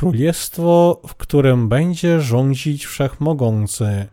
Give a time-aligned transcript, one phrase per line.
[0.00, 4.06] królestwo, w którym będzie rządzić wszechmogący.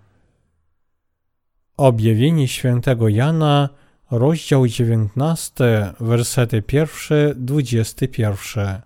[1.78, 3.70] Objawienie świętego Jana,
[4.12, 8.82] rozdział 19, wersety 1-21.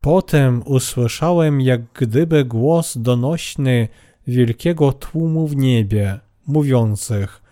[0.00, 3.88] Potem usłyszałem jak gdyby głos donośny
[4.26, 7.42] wielkiego tłumu w niebie, mówiących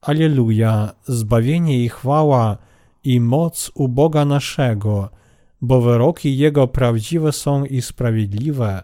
[0.00, 2.56] Aleluja, zbawienie i chwała
[3.04, 5.23] i moc u Boga naszego,
[5.64, 8.82] bo wyroki Jego prawdziwe są i sprawiedliwe,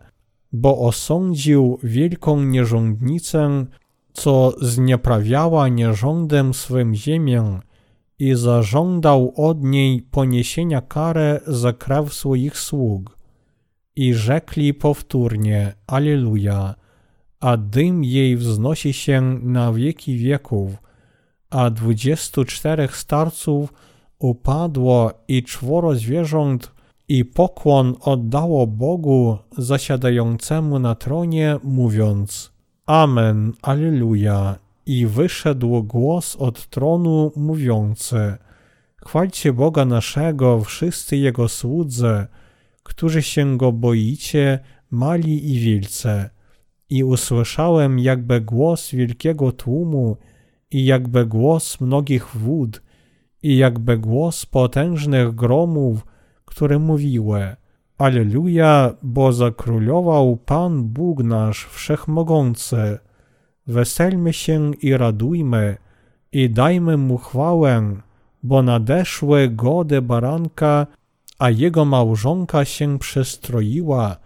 [0.52, 3.66] bo osądził wielką nierządnicę,
[4.12, 7.60] co znieprawiała nierządem swym ziemię
[8.18, 13.18] i zażądał od niej poniesienia karę za krew swoich sług.
[13.96, 16.74] I rzekli powtórnie, Aleluja,
[17.40, 20.70] a dym jej wznosi się na wieki wieków,
[21.50, 23.72] a dwudziestu czterech starców
[24.20, 26.72] upadło i czworo zwierząt
[27.08, 32.52] i pokłon oddało Bogu zasiadającemu na tronie, mówiąc
[32.86, 34.58] Amen, Alleluja.
[34.86, 38.36] I wyszedł głos od tronu mówiący
[39.06, 42.26] Chwalcie Boga naszego, wszyscy Jego słudzy,
[42.82, 44.58] którzy się Go boicie,
[44.90, 46.30] mali i wielce.
[46.90, 50.16] I usłyszałem jakby głos wielkiego tłumu
[50.70, 52.82] i jakby głos mnogich wód
[53.42, 56.06] i jakby głos potężnych gromów,
[56.44, 57.56] które mówiły
[57.98, 62.98] Alleluja, bo zakrólował Pan Bóg nasz Wszechmogący.
[63.66, 65.76] Weselmy się i radujmy
[66.32, 67.96] i dajmy Mu chwałę,
[68.42, 70.86] bo nadeszły gody baranka,
[71.38, 74.16] a jego małżonka się przestroiła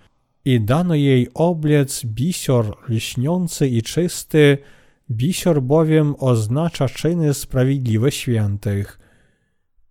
[0.44, 4.58] i dano jej obliec bisior lśniący i czysty,
[5.10, 9.03] bisior bowiem oznacza czyny sprawiedliwe świętych.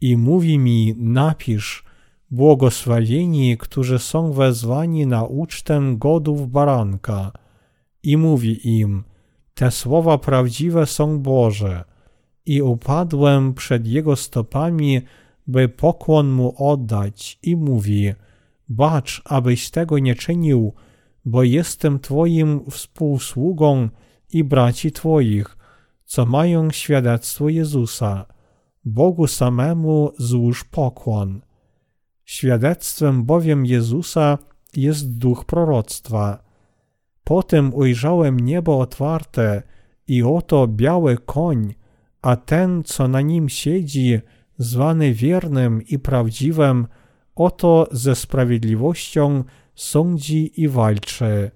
[0.04, 1.84] I mówi mi, napisz,
[2.32, 7.32] błogosławieni, którzy są wezwani na ucztę godów baranka.
[8.04, 9.04] I mówi im,
[9.54, 11.84] te słowa prawdziwe są Boże.
[12.46, 15.02] I upadłem przed jego stopami,
[15.48, 18.14] by pokłon mu oddać i mówi,
[18.70, 20.74] bacz, abyś tego nie czynił,
[21.26, 23.90] bo jestem Twoim współsługą
[24.34, 25.58] i braci Twoich,
[26.06, 28.33] co mają świadectwo Jezusa.
[28.86, 31.42] Bogu samemu złóż pokłon.
[32.26, 34.38] Świadectwem bowiem Jezusa
[34.76, 36.44] jest duch proroctwa.
[37.24, 39.64] Potem ujrzałem niebo otwarte
[40.08, 41.74] i oto biały koń,
[42.22, 44.20] a ten, co na nim siedzi,
[44.58, 46.88] zwany wiernym i prawdziwym,
[47.36, 49.44] oto ze sprawiedliwością
[49.76, 51.52] sądzi i walczy.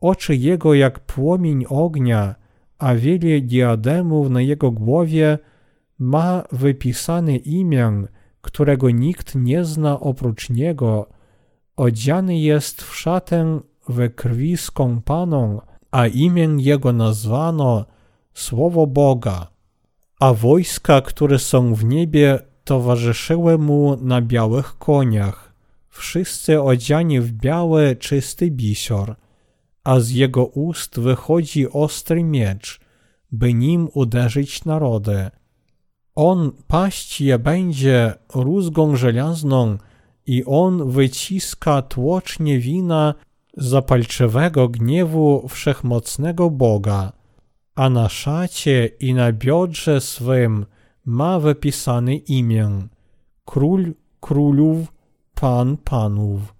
[0.00, 2.34] Oczy jego jak płomień ognia,
[2.78, 5.38] a wiele diademów na jego głowie
[5.98, 7.92] ma wypisane imię,
[8.40, 11.08] którego nikt nie zna oprócz niego.
[11.76, 15.60] Odziany jest w szatę we krwi skąpaną,
[15.90, 17.86] a imię jego nazwano
[18.34, 19.58] Słowo Boga
[20.20, 25.54] a wojska, które są w niebie, towarzyszyły mu na białych koniach,
[25.88, 29.16] wszyscy odziani w biały, czysty bisior,
[29.84, 32.80] a z jego ust wychodzi ostry miecz,
[33.32, 35.30] by nim uderzyć narody.
[36.20, 39.78] On paść je będzie rózgą żelazną
[40.26, 43.14] i on wyciska tłocznie wina
[43.56, 47.12] zapalczywego gniewu wszechmocnego Boga
[47.74, 50.66] a na szacie i na biodrze swym
[51.04, 52.70] ma wypisane imię
[53.44, 54.86] Król Królów,
[55.34, 56.54] Pan Panów.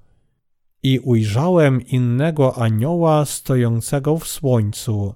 [0.83, 5.15] I ujrzałem innego anioła stojącego w słońcu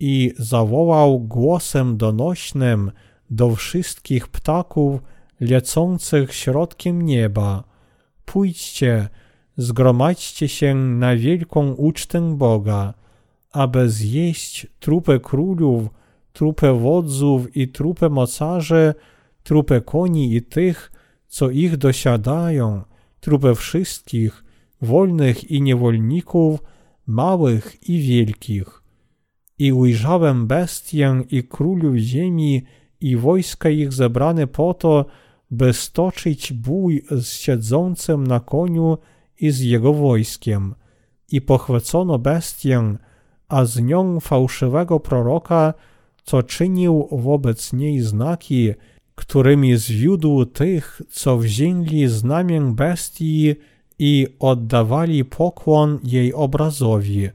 [0.00, 2.90] i zawołał głosem donośnym
[3.30, 5.00] do wszystkich ptaków
[5.40, 7.64] lecących środkiem nieba.
[8.24, 9.08] Pójdźcie,
[9.56, 12.94] zgromadźcie się na wielką ucztę Boga,
[13.52, 15.88] aby zjeść trupę królów,
[16.32, 18.94] trupę wodzów i trupę mocarzy,
[19.42, 20.92] trupę koni i tych,
[21.28, 22.82] co ich dosiadają,
[23.20, 24.44] trupę wszystkich,
[24.82, 26.60] wolnych i niewolników,
[27.06, 28.82] małych i wielkich.
[29.58, 32.62] I ujrzałem bestię i królów ziemi
[33.04, 35.04] i wojska ich zebrane po to,
[35.50, 38.98] by stoczyć bój z siedzącym na koniu
[39.40, 40.74] i z jego wojskiem.
[41.32, 42.96] I pochwycono bestię,
[43.48, 45.74] a z nią fałszywego proroka,
[46.24, 48.72] co czynił wobec niej znaki,
[49.14, 53.54] którymi zwiódł tych, co wzięli znamię bestii
[53.98, 57.28] i oddawali pokłon jej obrazowi.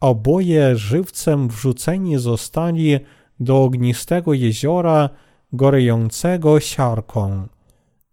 [0.00, 3.00] Oboje żywcem wrzuceni zostali
[3.40, 5.10] do ognistego jeziora,
[5.52, 7.48] gorejącego siarką.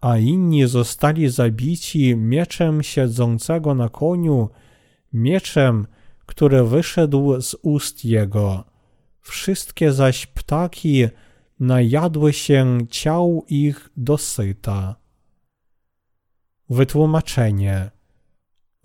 [0.01, 4.49] a inni zostali zabici mieczem siedzącego na koniu,
[5.13, 5.87] mieczem,
[6.25, 8.63] który wyszedł z ust jego.
[9.19, 11.07] Wszystkie zaś ptaki
[11.59, 14.95] najadły się ciał ich dosyta.
[16.69, 17.91] Wytłumaczenie.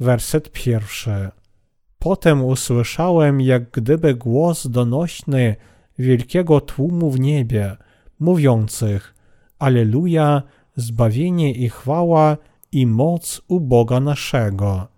[0.00, 1.28] Werset pierwszy.
[1.98, 5.56] Potem usłyszałem, jak gdyby głos donośny
[5.98, 7.76] wielkiego tłumu w niebie,
[8.20, 9.14] mówiących:
[9.58, 10.42] Aleluja,
[10.76, 12.36] zbawienie i chwała
[12.72, 14.88] i moc u Boga naszego.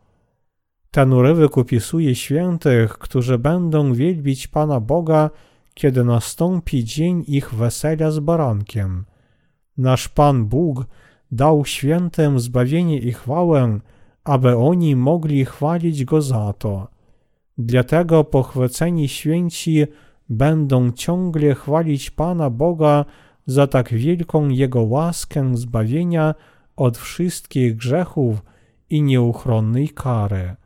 [0.90, 5.30] Ten urywek opisuje świętych, którzy będą wielbić Pana Boga,
[5.74, 9.04] kiedy nastąpi dzień ich wesela z barankiem.
[9.76, 10.86] Nasz Pan Bóg
[11.30, 13.80] dał świętym zbawienie i chwałę,
[14.24, 16.88] aby oni mogli chwalić Go za to.
[17.58, 19.86] Dlatego pochwyceni święci
[20.28, 23.04] będą ciągle chwalić Pana Boga
[23.46, 26.34] za tak wielką Jego łaskę zbawienia
[26.76, 28.42] od wszystkich grzechów
[28.90, 30.56] i nieuchronnej kary.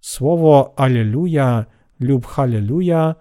[0.00, 1.64] Słowo Alleluja
[2.00, 3.14] lub Halleluja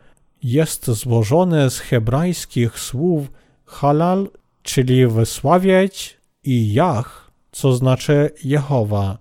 [0.44, 3.32] jest złożone z hebrajskich słów
[3.66, 4.30] halal,
[4.64, 9.18] czyli wysławiać, i Jach, co znaczy Jehowa.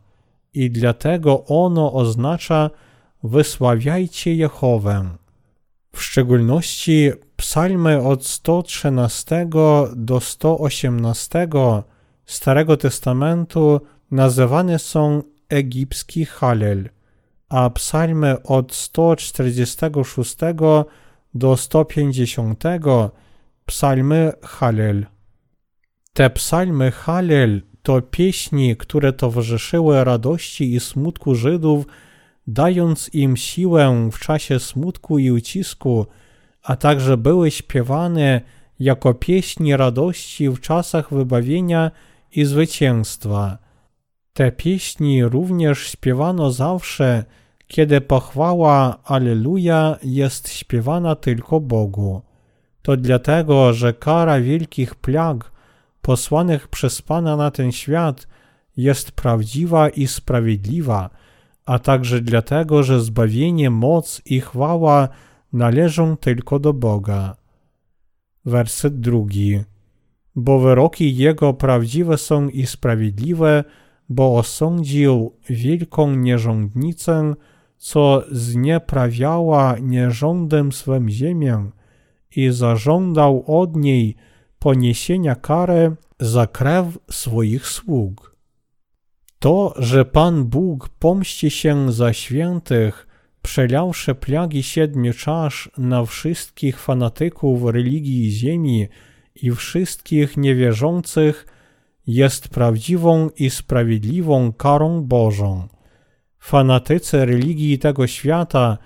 [0.54, 2.70] I dlatego ono oznacza
[3.22, 5.10] wysławiajcie Jehowę.
[5.92, 9.48] W szczególności psalmy od 113
[9.96, 11.48] do 118
[12.26, 13.80] Starego Testamentu
[14.10, 16.88] nazywane są egipski Halel,
[17.48, 20.36] a psalmy od 146
[21.34, 22.64] do 150
[23.66, 25.06] psalmy Halel.
[26.12, 31.86] Te psalmy Halel to pieśni, które towarzyszyły radości i smutku Żydów,
[32.48, 36.06] dając im siłę w czasie smutku i ucisku,
[36.62, 38.40] a także były śpiewane
[38.80, 41.90] jako pieśni radości w czasach wybawienia
[42.32, 43.58] i zwycięstwa.
[44.32, 47.24] Te pieśni również śpiewano zawsze,
[47.66, 52.22] kiedy pochwała Alleluja jest śpiewana tylko Bogu.
[52.82, 55.52] To dlatego, że kara wielkich plag
[56.02, 58.28] posłanych przez Pana na ten świat
[58.76, 61.10] jest prawdziwa i sprawiedliwa,
[61.68, 65.08] a także dlatego, że zbawienie, moc i chwała
[65.52, 67.36] należą tylko do Boga.
[68.44, 69.60] Werset drugi.
[70.34, 73.64] Bo wyroki Jego prawdziwe są i sprawiedliwe,
[74.08, 77.34] bo osądził wielką nierządnicę,
[77.78, 81.70] co znieprawiała nierządem swym ziemię
[82.36, 84.16] i zażądał od niej
[84.58, 88.27] poniesienia kary za krew swoich sług.
[89.38, 93.06] To, że Pan Bóg pomści się za świętych,
[93.42, 98.88] przelałszy plagi siedmiu czasz na wszystkich fanatyków religii ziemi
[99.42, 101.46] i wszystkich niewierzących,
[102.06, 105.68] jest prawdziwą i sprawiedliwą karą Bożą.
[106.38, 108.78] Fanatycy religii tego świata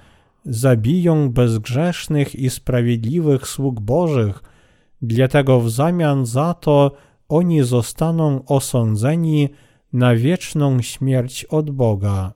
[0.45, 4.43] zabiją bezgrzesznych i sprawiedliwych sług Bożych,
[5.03, 6.93] dlatego w zamian za to
[7.29, 9.49] oni zostaną osądzeni
[9.93, 12.33] na wieczną śmierć od Boga.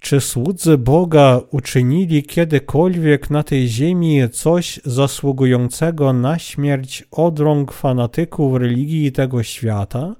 [0.00, 8.56] Czy słudzy Boga uczynili kiedykolwiek na tej ziemi coś zasługującego na śmierć od rąk fanatyków
[8.56, 10.16] religii tego świata?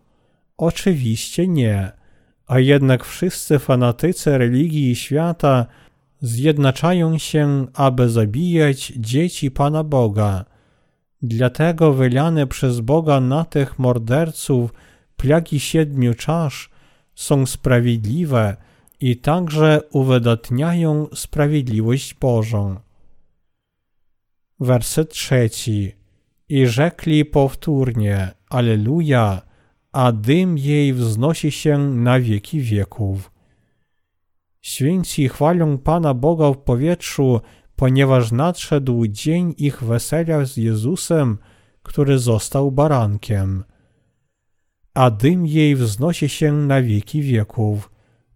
[0.57, 1.93] Oczywiście nie.
[2.47, 5.67] A jednak wszyscy fanatycy religii świata
[6.21, 10.45] zjednaczają się, aby zabijać dzieci Pana Boga.
[11.23, 14.73] Dlatego wylane przez Boga na tych morderców
[15.23, 16.71] plagi siedmiu czasz
[17.15, 18.57] są sprawiedliwe
[19.01, 22.77] i także uwydatniają sprawiedliwość Bożą.
[24.61, 25.93] Werset trzeci.
[26.49, 29.43] I rzekli powtórnie, Aleluja,
[29.93, 33.33] a dym jej wznosi się na wieki wieków.
[34.61, 37.41] Święci chwalą Pana Boga w powietrzu,
[37.77, 41.39] ponieważ nadszedł dzień ich wesela z Jezusem,
[41.83, 43.65] który został barankiem.
[44.95, 47.91] A dym jej wznosi się na wieki wieków.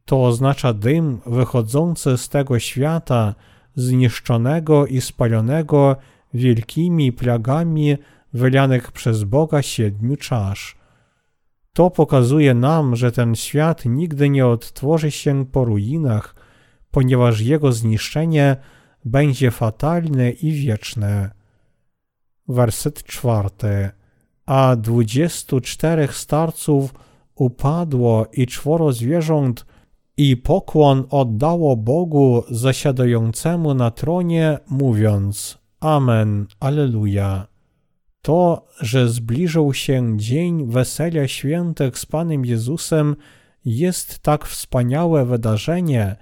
[0.05, 3.35] To oznacza dym wychodzący z tego świata,
[3.75, 5.97] zniszczonego i spalonego
[6.35, 7.97] wielkimi plagami
[8.33, 10.77] wylanych przez Boga siedmiu czasz.
[11.73, 16.35] To pokazuje nam, że ten świat nigdy nie odtworzy się po ruinach,
[16.91, 18.57] ponieważ jego zniszczenie
[19.05, 21.31] będzie fatalne i wieczne.
[22.49, 23.91] Werset czwarty.
[24.47, 26.95] A dwudziestu czterech starców
[27.35, 29.67] upadło i czworo zwierząt
[30.17, 37.47] i pokłon oddało Bogu zasiadającemu na tronie, mówiąc Amen, Alleluja.
[38.23, 43.17] To, że zbliżył się dzień wesela świętych z Panem Jezusem,
[43.65, 46.17] jest tak wspaniałe wydarzenie,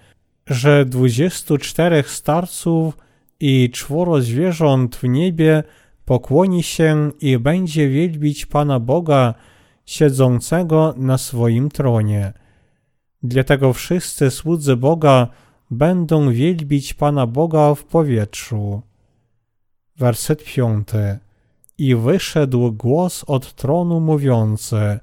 [0.46, 2.96] że dwudziestu czterech starców
[3.40, 5.62] i czworo zwierząt w niebie
[6.04, 9.34] pokłoni się i będzie wielbić Pana Boga
[9.86, 12.32] siedzącego na swoim tronie.
[13.22, 15.28] Dlatego wszyscy słudzy Boga
[15.70, 18.82] będą wielbić Pana Boga w powietrzu.
[19.96, 21.18] Werset piąty.
[21.78, 24.98] I wyszedł głos od tronu mówiący: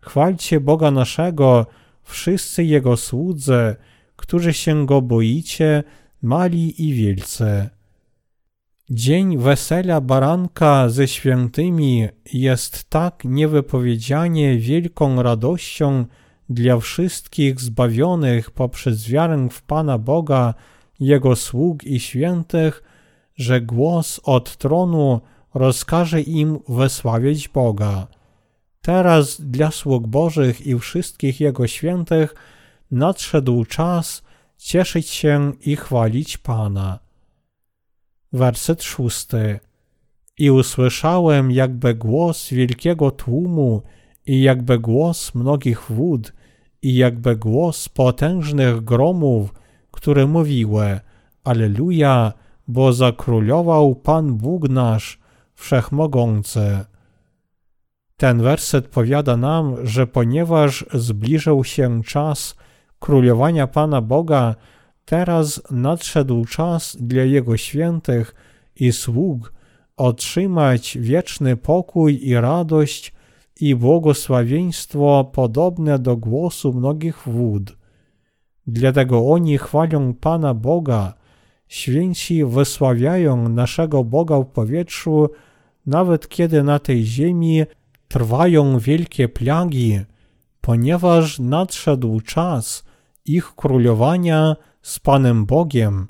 [0.00, 1.66] Chwalcie Boga naszego,
[2.02, 3.76] wszyscy Jego słudzy,
[4.16, 5.84] którzy się Go boicie,
[6.22, 7.68] mali i wielcy.
[8.90, 16.06] Dzień wesela baranka ze świętymi jest tak niewypowiedzianie wielką radością
[16.48, 20.54] dla wszystkich zbawionych poprzez wiarę w Pana Boga,
[21.00, 22.82] Jego sług i świętych,
[23.36, 25.20] że głos od tronu
[25.54, 28.06] rozkaże im wysławiać Boga.
[28.82, 32.34] Teraz dla sług Bożych i wszystkich Jego świętych
[32.90, 34.22] nadszedł czas
[34.58, 37.04] cieszyć się i chwalić Pana.
[38.34, 39.60] Werset szósty.
[40.38, 43.82] I usłyszałem jakby głos wielkiego tłumu
[44.26, 46.32] i jakby głos mnogich wód
[46.82, 49.54] i jakby głos potężnych gromów,
[49.90, 51.00] które mówiły
[51.44, 52.32] Aleluja,
[52.68, 55.18] bo zakrólował Pan Bóg nasz,
[55.54, 56.84] Wszechmogący.
[58.16, 62.56] Ten werset powiada nam, że ponieważ zbliżył się czas
[62.98, 64.54] królowania Pana Boga,
[65.04, 68.34] teraz nadszedł czas dla Jego świętych
[68.76, 69.52] i sług
[69.96, 73.12] otrzymać wieczny pokój i radość
[73.60, 77.76] i błogosławieństwo podobne do głosu mnogich wód.
[78.66, 81.14] Dlatego oni chwalą Pana Boga,
[81.68, 85.28] święci wysławiają naszego Boga w powietrzu,
[85.86, 87.62] nawet kiedy na tej ziemi
[88.08, 90.00] trwają wielkie plagi,
[90.60, 92.84] ponieważ nadszedł czas
[93.24, 96.08] ich królowania z Panem Bogiem,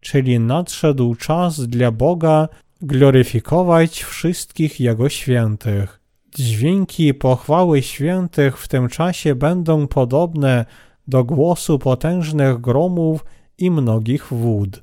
[0.00, 2.48] czyli nadszedł czas dla Boga
[2.82, 6.00] gloryfikować wszystkich Jego świętych.
[6.34, 10.64] Dźwięki pochwały świętych w tym czasie będą podobne
[11.08, 13.24] do głosu potężnych gromów
[13.58, 14.82] i mnogich wód.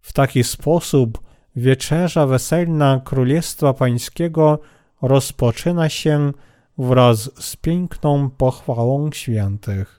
[0.00, 1.18] W taki sposób
[1.56, 4.58] wieczerza weselna Królestwa Pańskiego
[5.02, 6.32] rozpoczyna się
[6.78, 9.97] wraz z piękną pochwałą świętych.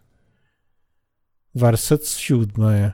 [1.56, 2.92] Werset siódmy.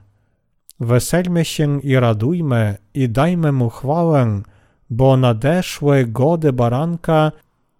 [0.79, 4.41] Weselmy się i radujmy i dajmy mu chwałę,
[4.89, 7.31] bo nadeszły gody baranka,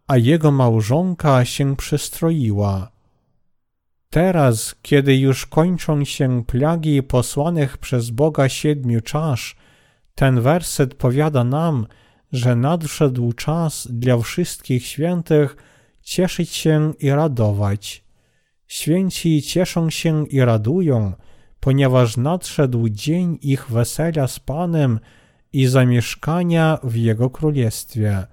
[0.08, 2.92] a jego małżonka się przystroiła.
[4.10, 9.56] Teraz, kiedy już kończą się plagi posłanych przez Boga siedmiu czasz,
[10.16, 11.88] ten werset powiada nam,
[12.32, 15.56] że nadszedł czas dla wszystkich świętych
[16.02, 18.05] cieszyć się i radować.
[18.76, 21.14] Święci cieszą się i radują,
[21.60, 25.00] ponieważ nadszedł dzień ich wesela z Panem
[25.54, 28.26] i zamieszkania w Jego Królestwie.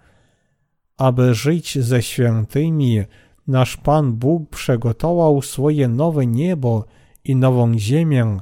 [0.96, 3.02] Aby żyć ze świętymi,
[3.46, 6.84] nasz Pan Bóg przygotował swoje nowe niebo
[7.24, 8.36] i nową ziemię,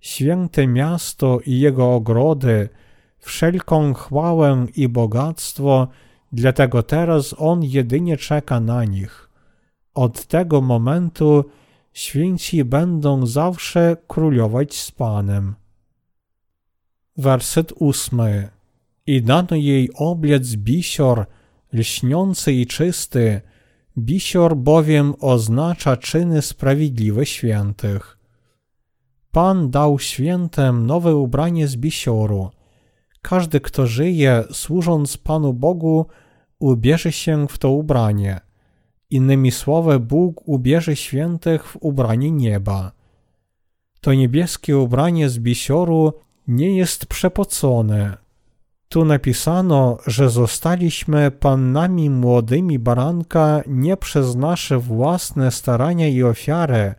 [0.00, 2.68] święte miasto i jego ogrody,
[3.18, 5.88] wszelką chwałę i bogactwo,
[6.32, 9.25] dlatego teraz On jedynie czeka na nich.
[9.96, 11.44] Od tego momentu
[11.92, 15.54] święci będą zawsze królować z Panem.
[17.16, 18.48] Werset ósmy.
[19.06, 21.26] I dano jej obliec bisior,
[21.72, 23.40] lśniący i czysty,
[23.98, 28.18] bisior bowiem oznacza czyny sprawiedliwe świętych.
[29.32, 32.50] Pan dał świętem nowe ubranie z bisioru.
[33.22, 36.06] Każdy, kto żyje, służąc Panu Bogu,
[36.58, 38.45] ubierze się w to ubranie.
[39.10, 42.92] Innymi słowy, Bóg ubierze świętych w ubranie nieba.
[44.00, 46.12] To niebieskie ubranie z bisioru
[46.48, 48.16] nie jest przepocone.
[48.88, 56.94] Tu napisano, że zostaliśmy pannami młodymi baranka nie przez nasze własne starania i ofiary,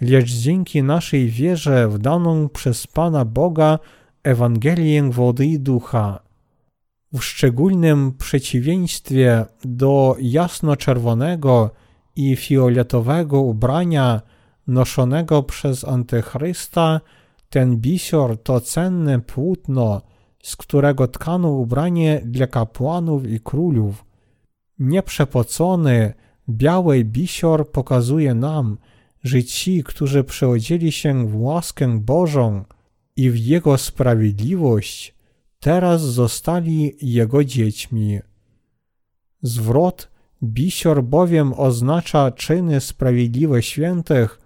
[0.00, 3.78] lecz dzięki naszej wierze w daną przez Pana Boga
[4.22, 6.21] Ewangelię wody i ducha
[7.12, 11.70] w szczególnym przeciwieństwie do jasno-czerwonego
[12.16, 14.22] i fioletowego ubrania
[14.66, 17.00] noszonego przez Antychrysta,
[17.50, 20.02] ten bisior to cenne płótno,
[20.42, 24.04] z którego tkano ubranie dla kapłanów i królów.
[24.78, 26.14] Nieprzepocony,
[26.48, 28.78] biały bisior pokazuje nam,
[29.22, 32.64] że ci, którzy przeodzieli się w łaskę Bożą
[33.16, 35.14] i w Jego sprawiedliwość,
[35.62, 38.20] teraz zostali jego dziećmi.
[39.42, 40.10] Zwrot
[40.42, 44.40] bisior bowiem oznacza czyny sprawiedliwe świętych,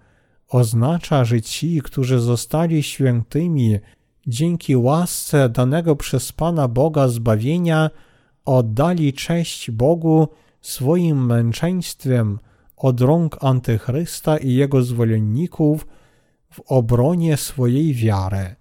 [0.49, 3.79] oznacza, że ci, którzy zostali świętymi
[4.27, 7.89] dzięki łasce danego przez Pana Boga zbawienia,
[8.45, 10.27] oddali cześć Bogu
[10.61, 12.39] swoim męczeństwem
[12.77, 15.87] od rąk Antychrysta i jego zwolenników
[16.49, 18.55] w obronie swojej wiary.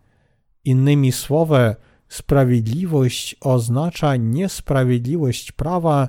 [0.64, 1.76] Innymi słowy,
[2.08, 6.08] sprawiedliwość oznacza niesprawiedliwość prawa,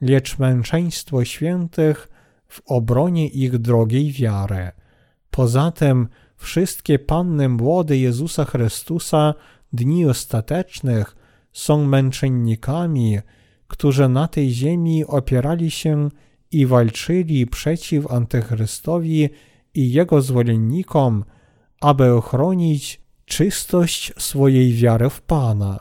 [0.00, 2.08] lecz męczeństwo świętych
[2.48, 4.70] w obronie ich drogiej wiary.
[5.30, 9.34] Poza tym wszystkie panny młode Jezusa Chrystusa
[9.72, 11.16] dni ostatecznych
[11.52, 13.18] są męczennikami,
[13.66, 16.08] którzy na tej ziemi opierali się
[16.50, 19.28] i walczyli przeciw Antychrystowi
[19.74, 21.24] i jego zwolennikom,
[21.80, 25.80] aby ochronić czystość swojej wiary w Pana.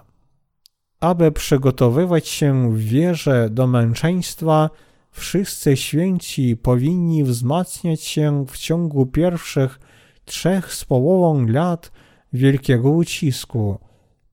[0.99, 4.69] Aby przygotowywać się w wierze do męczeństwa,
[5.11, 9.79] wszyscy święci powinni wzmacniać się w ciągu pierwszych
[10.25, 11.91] trzech z połową lat
[12.33, 13.79] wielkiego ucisku,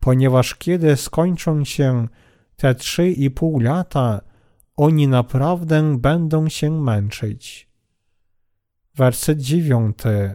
[0.00, 2.08] ponieważ kiedy skończą się
[2.56, 4.20] te trzy i pół lata,
[4.76, 7.68] oni naprawdę będą się męczyć.
[8.94, 10.34] Werset dziewiąty.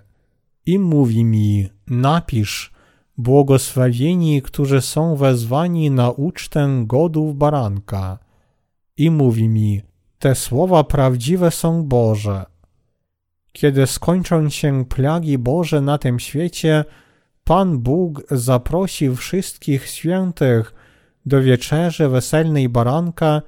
[0.66, 2.74] I mówi mi, napisz,
[3.18, 8.20] błogosławieni, którzy są wezwani na ucztę godów baranka.
[8.98, 9.82] I mówi mi,
[10.20, 12.46] te słowa prawdziwe są Boże.
[13.52, 16.86] Kiedy skończą się plagi Boże na tym świecie,
[17.44, 20.74] Pan Bóg zaprosi wszystkich świętych
[21.26, 23.42] do wieczerzy weselnej baranka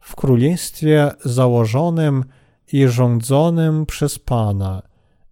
[0.00, 2.24] w królestwie założonym
[2.72, 4.82] i rządzonym przez Pana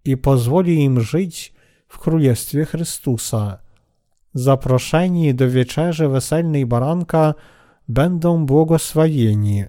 [0.05, 1.53] i pozwoli im żyć
[1.89, 3.59] w królestwie Chrystusa.
[4.35, 7.35] Zaproszeni do wieczerzy weselnej baranka
[7.89, 9.65] będą błogosławieni.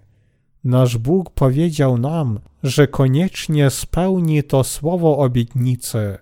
[0.63, 6.17] Nasz Bóg powiedział nam, że koniecznie spełni to słowo obietnicy.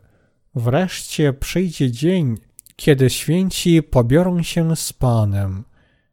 [0.56, 2.38] Wreszcie przyjdzie dzień,
[2.76, 5.64] kiedy święci pobiorą się z Panem.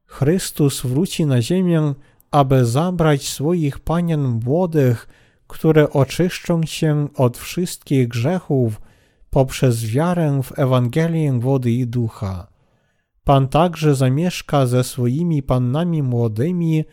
[0.06, 1.94] Chrystus wróci na ziemię,
[2.30, 5.08] aby zabrać swoich panien młodych,
[5.48, 8.80] które oczyszczą się od wszystkich grzechów
[9.30, 12.46] poprzez wiarę w Ewangelię wody i ducha.
[13.24, 16.84] Pan także zamieszka ze swoimi pannami młodymi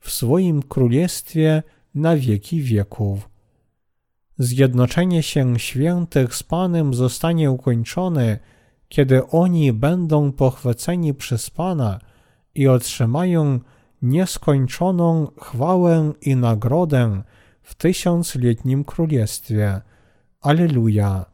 [0.00, 1.62] w swoim królestwie
[1.94, 3.28] na wieki wieków.
[4.38, 8.38] Zjednoczenie się świętych z Panem zostanie ukończone,
[8.88, 12.00] kiedy oni będą pochwyceni przez Pana
[12.54, 13.60] i otrzymają
[14.02, 17.22] nieskończoną chwałę i nagrodę
[17.64, 19.80] w tysiącletnim królestwie.
[20.40, 21.24] Aleluja!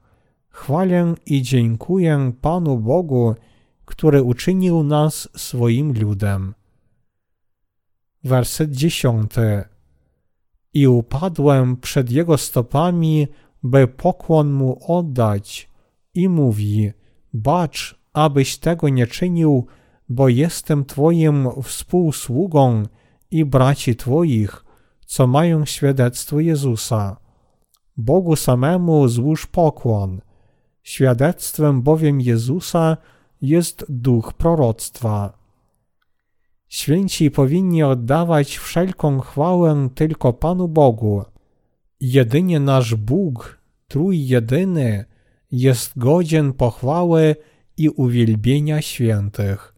[0.48, 3.34] Chwalę i dziękuję Panu Bogu,
[3.84, 6.54] który uczynił nas swoim ludem.
[8.24, 9.64] Werset dziesiąty.
[10.74, 13.28] I upadłem przed jego stopami,
[13.62, 15.68] by pokłon mu oddać,
[16.14, 16.92] i mówi:
[17.32, 19.66] Bacz, abyś tego nie czynił,
[20.08, 22.82] bo jestem Twoim współsługą
[23.30, 24.64] i braci Twoich,
[25.10, 27.16] co mają świadectwo Jezusa.
[27.96, 30.20] Bogu samemu złóż pokłon.
[30.82, 32.96] Świadectwem bowiem Jezusa
[33.42, 35.38] jest duch proroctwa.
[36.68, 41.24] Święci powinni oddawać wszelką chwałę tylko Panu Bogu.
[42.00, 45.04] Jedynie nasz Bóg, trójjedyny,
[45.52, 47.36] jest godzien pochwały
[47.76, 49.69] i uwielbienia świętych.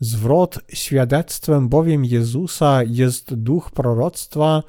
[0.00, 4.62] Zwrot świadectwem bowiem Jezusa jest duch proroctwa,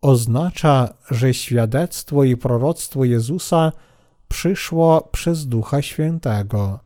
[0.00, 3.72] oznacza, że świadectwo i proroctwo Jezusa
[4.28, 6.80] przyszło przez Ducha Świętego.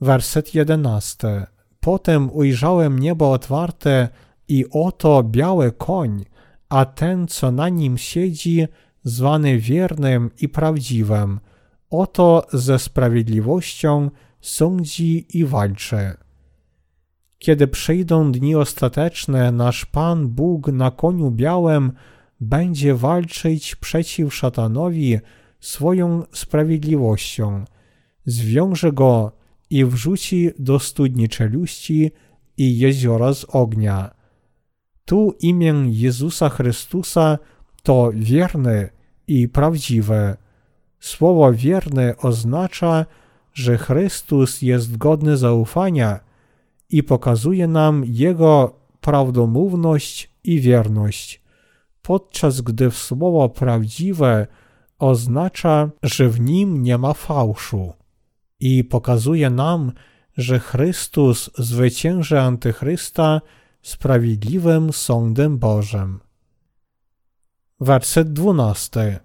[0.00, 1.46] Werset jedenasty.
[1.80, 4.08] Potem ujrzałem niebo otwarte
[4.48, 6.24] i oto biały koń,
[6.68, 8.66] a ten, co na nim siedzi,
[9.04, 11.40] zwany wiernym i prawdziwym,
[11.90, 14.10] oto ze sprawiedliwością
[14.44, 16.16] sądzi i walczy.
[17.38, 21.92] Kiedy przyjdą dni ostateczne, nasz Pan Bóg na koniu białym
[22.40, 25.18] będzie walczyć przeciw szatanowi
[25.60, 27.64] swoją sprawiedliwością,
[28.26, 29.32] zwiąże go
[29.70, 32.10] i wrzuci do studni czeluści
[32.56, 34.14] i jeziora z ognia.
[35.04, 37.38] Tu imię Jezusa Chrystusa
[37.82, 38.88] to wierny
[39.26, 40.36] i prawdziwe.
[41.00, 43.23] Słowo wierny oznacza, że
[43.78, 46.20] Chrystus jest godny zaufania
[46.90, 51.42] i pokazuje nam Jego prawdomówność i wierność,
[52.02, 54.46] podczas gdy słowo prawdziwe
[54.98, 57.92] oznacza, że w nim nie ma fałszu
[58.60, 59.92] i pokazuje nam,
[60.36, 63.40] że Chrystus zwycięży Antychrysta
[63.82, 66.20] sprawiedliwym sądem Bożym.
[67.80, 69.18] Werset dwunasty.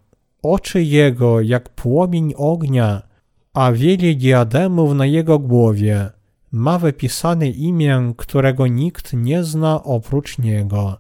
[0.43, 3.08] Oczy jego jak płomień ognia,
[3.53, 6.09] a wiele diademów na jego głowie.
[6.51, 10.97] Ma wypisane imię, którego nikt nie zna oprócz niego.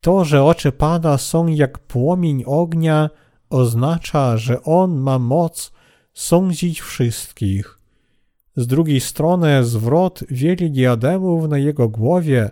[0.00, 3.10] To, że oczy Pana są jak płomień ognia,
[3.50, 5.72] oznacza, że On ma moc
[6.14, 7.78] sądzić wszystkich.
[8.56, 12.50] Z drugiej strony zwrot wielu diademów na Jego głowie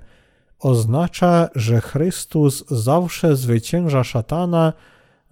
[0.58, 4.72] oznacza, że Chrystus zawsze zwycięża szatana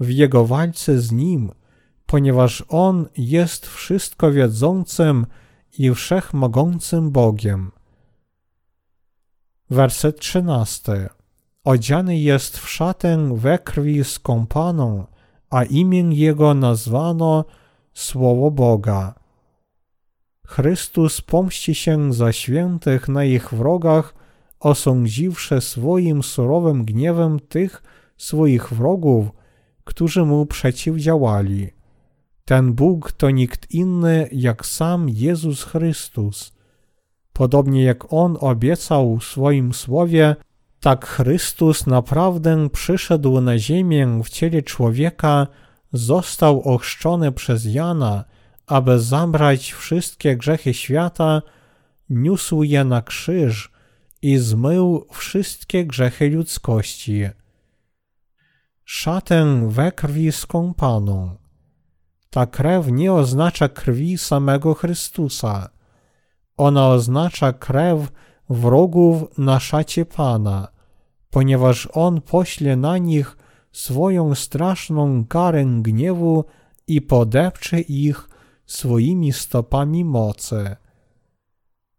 [0.00, 1.50] w Jego walce z Nim,
[2.14, 5.26] ponieważ On jest wszystko wiedzącym
[5.78, 7.70] i wszechmogącym Bogiem.
[9.70, 11.08] Werset trzynasty
[11.64, 15.06] odziany jest w szatę we krwi skąpaną,
[15.50, 17.44] a imię Jego nazwano
[17.94, 19.14] Słowo Boga.
[20.46, 24.14] Chrystus pomści się za świętych na ich wrogach,
[24.60, 27.82] osądziwszy swoim surowym gniewem tych
[28.16, 29.26] swoich wrogów,
[29.84, 31.73] którzy mu przeciwdziałali.
[32.44, 36.52] Ten Bóg to nikt inny jak sam Jezus Chrystus.
[37.32, 40.36] Podobnie jak On obiecał w swoim słowie,
[40.80, 45.46] tak Chrystus naprawdę przyszedł na ziemię w ciele człowieka,
[45.92, 48.24] został ochrzczony przez Jana,
[48.66, 51.42] aby zabrać wszystkie grzechy świata,
[52.10, 53.72] niósł je na krzyż
[54.22, 57.28] i zmył wszystkie grzechy ludzkości.
[58.84, 61.43] Szatę we krwi skąpaną.
[62.34, 65.68] Ta krew nie oznacza krwi samego Chrystusa.
[66.56, 68.12] Ona oznacza krew
[68.50, 70.68] wrogów na szacie Pana,
[71.30, 73.36] ponieważ On pośle na nich
[73.72, 76.44] swoją straszną karę gniewu
[76.86, 78.28] i podepcze ich
[78.66, 80.76] swoimi stopami mocy.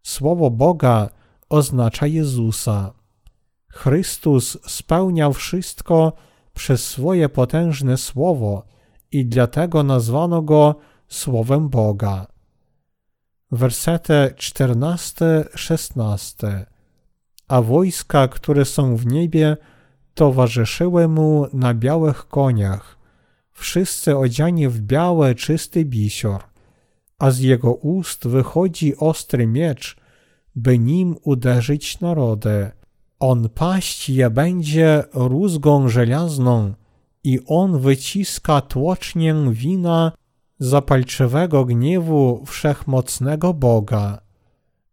[0.02, 1.08] Słowo Boga
[1.48, 2.92] oznacza Jezusa.
[3.68, 6.12] Chrystus spełniał wszystko
[6.54, 8.75] przez swoje potężne słowo
[9.16, 10.74] i dlatego nazwano go
[11.08, 12.26] Słowem Boga.
[13.50, 16.64] Wersety 14-16
[17.48, 19.56] A wojska, które są w niebie,
[20.14, 22.98] towarzyszyły mu na białych koniach,
[23.52, 26.42] wszyscy odziani w białe, czysty bisior,
[27.18, 29.96] a z jego ust wychodzi ostry miecz,
[30.54, 32.70] by nim uderzyć narody.
[33.20, 36.74] On paść je będzie rózgą żelazną
[37.26, 40.12] i on wyciska tłocznię wina
[40.58, 44.18] zapalczywego gniewu wszechmocnego Boga,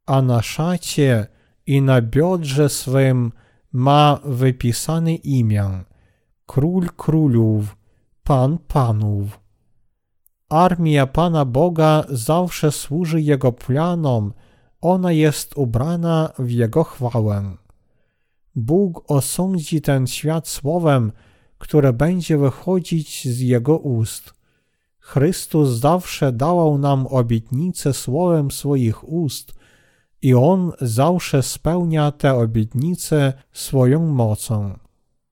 [0.05, 1.27] a na szacie
[1.65, 3.31] i na biodrze swym
[3.73, 5.83] ma wypisane imię
[6.45, 7.77] Król Królów,
[8.23, 9.39] Pan Panów.
[10.49, 14.33] Armia Pana Boga zawsze służy Jego planom,
[14.81, 17.55] ona jest ubrana w Jego chwałę.
[18.55, 21.11] Bóg osądzi ten świat słowem,
[21.63, 24.33] które będzie wychodzić z Jego ust.
[24.99, 29.53] Chrystus zawsze dawał nam obietnice słowem swoich ust
[30.21, 34.79] i On zawsze spełnia te obietnice swoją mocą.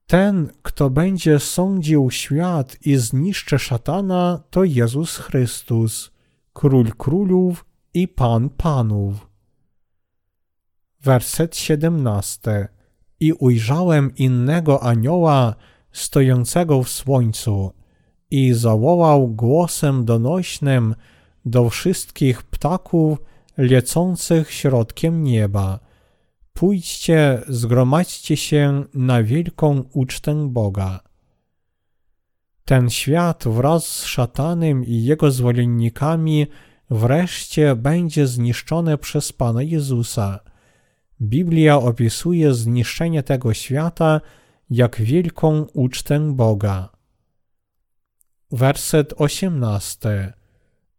[0.08, 6.12] Ten, kto będzie sądził świat i zniszczy szatana, to Jezus Chrystus,
[6.54, 9.28] Król Królów i Pan Panów.
[11.02, 12.68] Werset 17.
[13.20, 15.56] I ujrzałem innego anioła
[15.92, 17.72] stojącego w słońcu
[18.32, 20.96] i zawołał głosem donośnym
[21.46, 23.18] do wszystkich ptaków
[23.58, 25.80] lecących środkiem nieba.
[26.54, 31.00] Pójdźcie, zgromadźcie się na wielką ucztę Boga.
[32.66, 36.48] Ten świat wraz z szatanem i jego zwolennikami
[36.90, 40.40] wreszcie będzie zniszczony przez Pana Jezusa.
[41.22, 44.22] Biblia opisuje zniszczenie tego świata
[44.72, 46.90] jak wielką ucztę Boga.
[48.52, 50.34] Werset 18.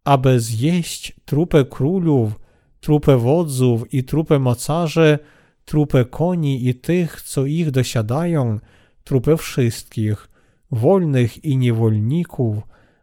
[0.05, 2.41] Aby zjeść trupy królów,
[2.81, 5.19] trupy wodzów i trupy mocarzy,
[5.65, 8.59] trupy koni i tych, co ich dosiadają,
[9.05, 10.31] trupy wszystkich,
[10.71, 12.59] wolnych i niewolników,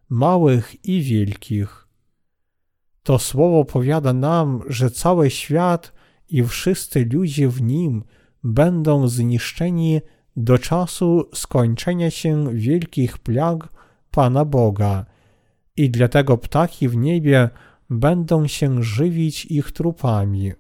[0.10, 1.88] małych i wielkich.
[3.04, 5.94] To słowo powiada nam, że cały świat
[6.28, 8.04] i wszyscy ludzie w nim
[8.44, 10.02] będą zniszczeni
[10.40, 13.70] do czasu skończenia się wielkich plag
[14.12, 15.06] Pana Boga
[15.78, 17.50] i dlatego ptaki w niebie
[17.90, 20.52] będą się żywić ich trupami.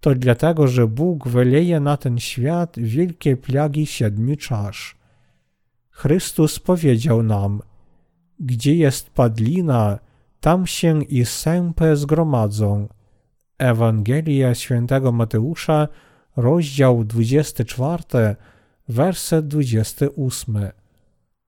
[0.00, 4.96] To dlatego, że Bóg wyleje na ten świat wielkie plagi siedmiu czasz.
[5.90, 7.62] Chrystus powiedział nam,
[8.40, 9.98] gdzie jest padlina,
[10.40, 12.88] tam się i sępy zgromadzą.
[13.58, 15.88] Ewangelia świętego Mateusza,
[16.36, 18.36] rozdział 24,
[18.88, 20.58] werset 28.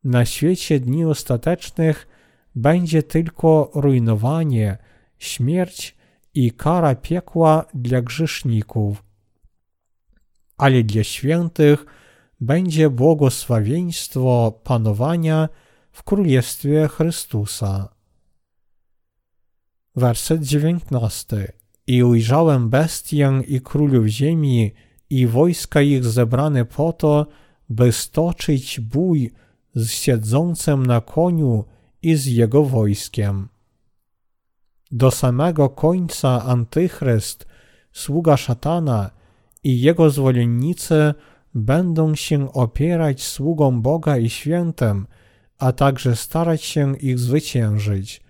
[0.05, 2.09] Na świecie dni ostatecznych
[2.55, 4.79] będzie tylko rujnowanie,
[5.18, 5.97] śmierć
[6.35, 9.05] i kara piekła dla grzeszników.
[10.57, 11.87] Ale dla świętych
[12.40, 15.49] będzie błogosławieństwo panowania
[15.92, 17.94] w Królestwie Chrystusa.
[19.97, 21.53] Werset 19.
[21.87, 24.73] I ujrzałem bestię i królów ziemi
[25.14, 27.27] i wojska ich zebrane po to,
[27.68, 29.31] by stoczyć bój
[29.74, 31.64] z siedzącym na koniu
[32.03, 33.48] i z jego wojskiem.
[34.90, 37.46] Do samego końca Antychryst,
[37.92, 39.11] sługa szatana
[39.64, 41.14] i jego zwolennicy
[41.55, 45.07] będą się opierać sługom Boga i świętem,
[45.59, 48.22] a także starać się ich zwyciężyć.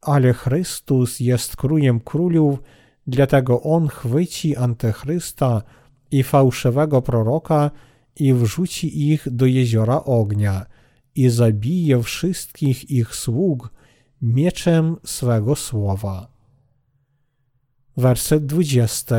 [0.00, 2.58] Ale Chrystus jest królem królów,
[3.06, 5.62] dlatego On chwyci Antychrysta
[6.10, 7.70] i fałszywego proroka
[8.16, 10.66] i wrzuci ich do jeziora ognia
[11.14, 13.70] i zabije wszystkich ich sług
[14.22, 16.28] mieczem swego słowa.
[17.96, 19.16] Werset 20.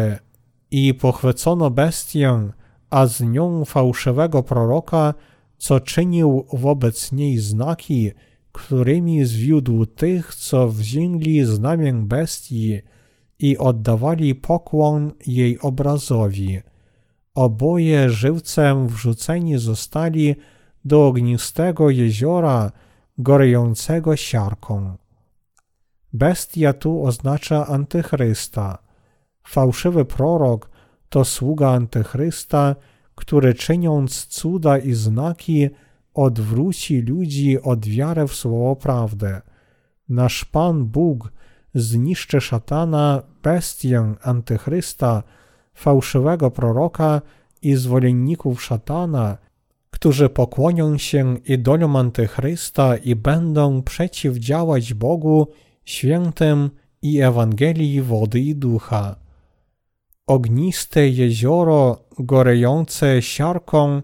[0.72, 2.50] I pochwycono bestię,
[2.90, 5.14] a z nią fałszywego proroka,
[5.58, 8.12] co czynił wobec niej znaki,
[8.52, 12.80] którymi zwiódł tych, co wzięli znamię bestii
[13.40, 16.60] i oddawali pokłon jej obrazowi.
[17.36, 20.36] Oboje żywcem wrzuceni zostali
[20.86, 22.72] do ognistego jeziora,
[23.18, 24.98] gorejącego siarką.
[26.14, 28.78] Bestia tu oznacza antychrysta.
[29.48, 30.70] Fałszywy prorok
[31.10, 32.76] to sługa antychrysta,
[33.16, 35.70] który czyniąc cuda i znaki
[36.14, 39.42] odwróci ludzi od wiary w słowo prawdy.
[40.10, 41.32] Nasz Pan Bóg
[41.74, 45.24] zniszczy szatana, bestię antychrysta,
[45.76, 47.22] fałszywego proroka
[47.62, 49.38] i zwolenników szatana,
[49.90, 55.48] którzy pokłonią się idolom Antychrysta i będą przeciwdziałać Bogu,
[55.86, 56.70] świętym
[57.02, 59.16] i Ewangelii wody i ducha.
[60.28, 64.02] Ogniste jezioro gorejące siarką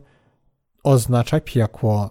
[0.83, 2.09] oznacza piekło.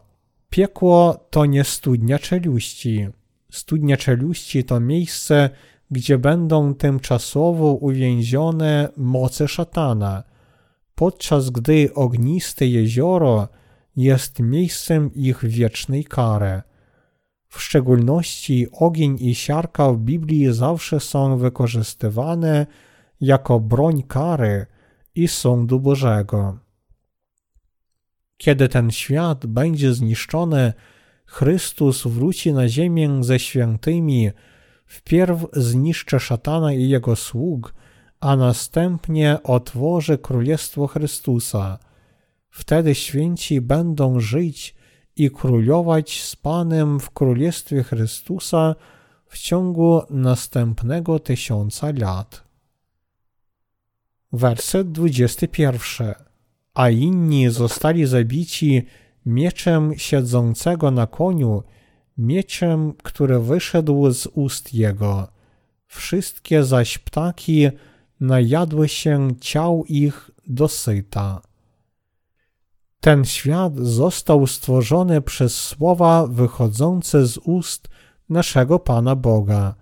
[0.50, 3.06] Piekło to nie studnia czeluści.
[3.50, 5.50] Studnia czeluści to miejsce,
[5.90, 10.22] gdzie będą tymczasowo uwięzione moce szatana,
[10.94, 13.48] podczas gdy ogniste jezioro
[13.96, 16.62] jest miejscem ich wiecznej kary.
[17.48, 22.66] W szczególności ogień i siarka w Biblii zawsze są wykorzystywane
[23.20, 24.66] jako broń kary
[25.14, 26.58] i sądu Bożego.
[28.36, 30.72] Kiedy ten świat będzie zniszczony,
[31.26, 34.30] Chrystus wróci na ziemię ze świętymi,
[34.90, 37.74] wpierw zniszczy szatana i jego sług,
[38.20, 41.78] a następnie otworzy królestwo Chrystusa–
[42.50, 44.74] Wtedy święci będą żyć
[45.16, 48.74] i królować z Panem w Królestwie Chrystusa
[49.26, 52.44] w ciągu następnego tysiąca lat.
[54.32, 56.14] Werset 21.
[56.74, 58.86] A inni zostali zabici
[59.26, 61.62] mieczem siedzącego na koniu,
[62.20, 65.28] mieczem, który wyszedł z ust jego.
[65.86, 67.68] Wszystkie zaś ptaki
[68.20, 71.42] najadły się ciał ich dosyta.
[73.00, 77.88] Ten świat został stworzony przez słowa wychodzące z ust
[78.28, 79.74] naszego Pana Boga.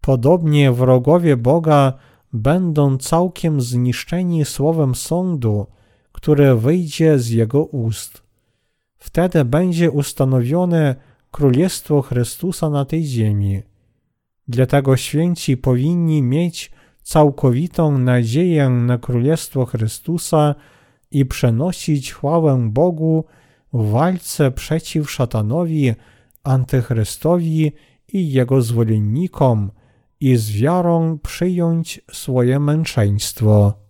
[0.00, 1.92] Podobnie wrogowie Boga
[2.32, 5.66] będą całkiem zniszczeni słowem sądu,
[6.12, 8.22] które wyjdzie z Jego ust.
[8.96, 10.96] Wtedy będzie ustanowione
[11.36, 13.62] Królestwo Chrystusa na tej ziemi.
[14.48, 16.70] Dlatego święci powinni mieć
[17.02, 20.54] całkowitą nadzieję na Królestwo Chrystusa,
[21.10, 23.24] i przenosić chwałę Bogu
[23.72, 25.94] w walce przeciw szatanowi,
[26.44, 27.72] antychrystowi
[28.12, 29.70] i jego zwolennikom
[30.20, 33.85] i z wiarą przyjąć swoje męczeństwo.